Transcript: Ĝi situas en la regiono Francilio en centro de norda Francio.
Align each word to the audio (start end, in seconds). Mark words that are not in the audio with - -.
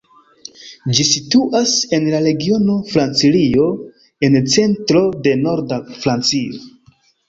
Ĝi 0.99 1.05
situas 1.09 1.75
en 1.99 2.09
la 2.15 2.23
regiono 2.29 2.79
Francilio 2.95 3.71
en 4.31 4.43
centro 4.59 5.09
de 5.31 5.39
norda 5.47 5.83
Francio. 6.03 6.65